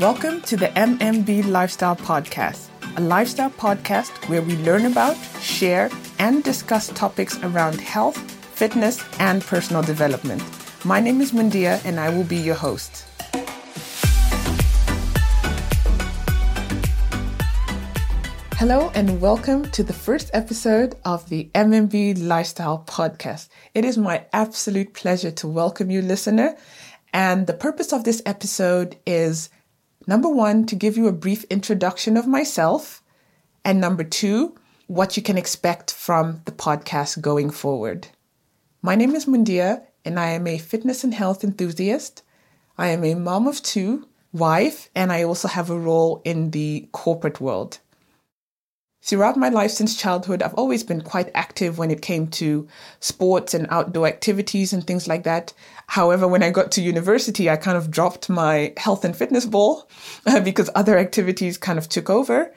[0.00, 6.42] Welcome to the MMB Lifestyle Podcast, a lifestyle podcast where we learn about, share, and
[6.42, 8.16] discuss topics around health,
[8.56, 10.42] fitness, and personal development.
[10.86, 13.04] My name is Mundia, and I will be your host.
[18.56, 23.50] Hello, and welcome to the first episode of the MMB Lifestyle Podcast.
[23.74, 26.56] It is my absolute pleasure to welcome you, listener.
[27.12, 29.50] And the purpose of this episode is
[30.10, 33.00] Number one, to give you a brief introduction of myself.
[33.64, 34.56] And number two,
[34.88, 38.08] what you can expect from the podcast going forward.
[38.82, 42.24] My name is Mundia, and I am a fitness and health enthusiast.
[42.76, 46.88] I am a mom of two, wife, and I also have a role in the
[46.90, 47.78] corporate world.
[49.02, 52.68] Throughout my life since childhood, I've always been quite active when it came to
[53.00, 55.54] sports and outdoor activities and things like that.
[55.86, 59.88] However, when I got to university, I kind of dropped my health and fitness ball
[60.44, 62.54] because other activities kind of took over.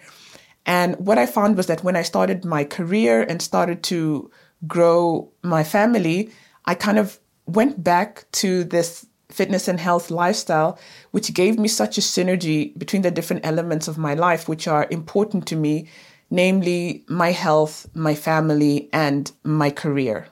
[0.66, 4.30] And what I found was that when I started my career and started to
[4.68, 6.30] grow my family,
[6.66, 10.78] I kind of went back to this fitness and health lifestyle,
[11.12, 14.88] which gave me such a synergy between the different elements of my life, which are
[14.92, 15.88] important to me
[16.34, 20.26] namely my health, my family, and my career.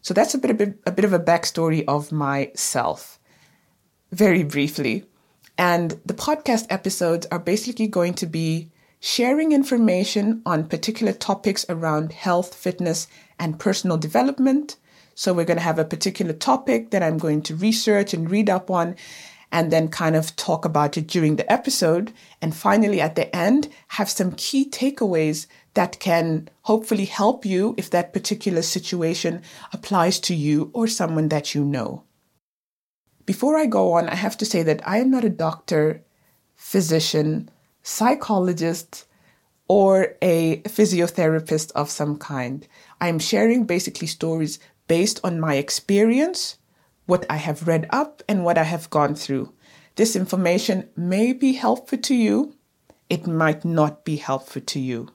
[0.00, 3.18] So that's a bit, a bit, a bit of a backstory of myself,
[4.12, 5.06] very briefly.
[5.58, 12.12] And the podcast episodes are basically going to be sharing information on particular topics around
[12.12, 13.08] health, fitness,
[13.40, 14.76] and personal development.
[15.16, 18.48] So we're going to have a particular topic that I'm going to research and read
[18.48, 18.94] up on
[19.50, 22.12] and then kind of talk about it during the episode.
[22.42, 27.90] And finally, at the end, have some key takeaways that can hopefully help you if
[27.90, 32.04] that particular situation applies to you or someone that you know.
[33.24, 36.02] Before I go on, I have to say that I am not a doctor,
[36.54, 37.50] physician,
[37.82, 39.06] psychologist,
[39.68, 42.66] or a physiotherapist of some kind.
[43.00, 46.57] I am sharing basically stories based on my experience
[47.08, 49.54] what I have read up and what I have gone through.
[49.96, 52.54] This information may be helpful to you.
[53.08, 55.08] It might not be helpful to you.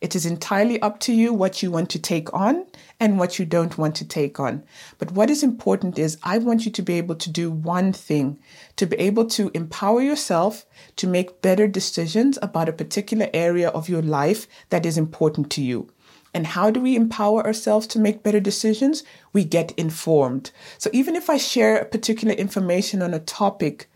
[0.00, 2.66] It is entirely up to you what you want to take on
[3.00, 4.62] and what you don't want to take on.
[4.98, 8.38] But what is important is I want you to be able to do one thing,
[8.76, 10.64] to be able to empower yourself
[10.96, 15.62] to make better decisions about a particular area of your life that is important to
[15.62, 15.90] you.
[16.32, 19.02] And how do we empower ourselves to make better decisions?
[19.32, 20.52] We get informed.
[20.78, 23.90] So even if I share particular information on a topic,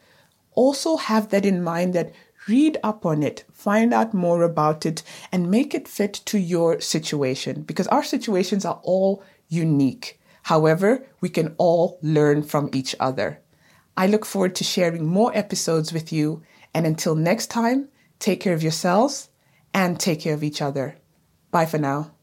[0.53, 2.13] also have that in mind that
[2.49, 5.03] read up on it, find out more about it,
[5.33, 10.21] and make it fit to your situation because our situations are all unique.
[10.43, 13.41] However, we can all learn from each other.
[13.97, 16.43] I look forward to sharing more episodes with you.
[16.75, 19.31] And until next time, take care of yourselves
[19.73, 20.97] and take care of each other.
[21.51, 22.14] Bye for now.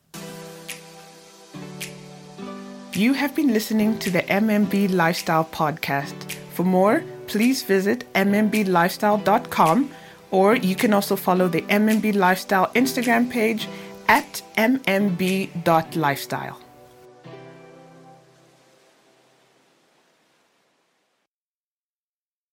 [2.93, 6.33] You have been listening to the MMB Lifestyle Podcast.
[6.53, 9.91] For more, please visit mmblifestyle.com
[10.29, 13.69] or you can also follow the MMB Lifestyle Instagram page
[14.09, 16.59] at mmb.lifestyle.